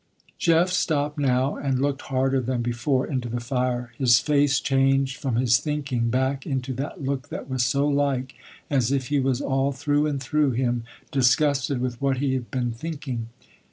Jeff 0.39 0.69
stopped 0.71 1.19
now 1.19 1.55
and 1.57 1.79
looked 1.79 2.01
harder 2.09 2.41
than 2.41 2.63
before 2.63 3.05
into 3.05 3.29
the 3.29 3.39
fire. 3.39 3.93
His 3.99 4.17
face 4.19 4.59
changed 4.59 5.17
from 5.17 5.35
his 5.35 5.59
thinking 5.59 6.09
back 6.09 6.43
into 6.47 6.73
that 6.73 7.03
look 7.03 7.29
that 7.29 7.47
was 7.47 7.63
so 7.63 7.87
like 7.87 8.33
as 8.67 8.91
if 8.91 9.09
he 9.09 9.19
was 9.19 9.41
all 9.41 9.71
through 9.71 10.07
and 10.07 10.19
through 10.19 10.53
him, 10.53 10.85
disgusted 11.11 11.79
with 11.79 12.01
what 12.01 12.17
he 12.17 12.33
had 12.33 12.49
been 12.49 12.71
thinking. 12.71 13.27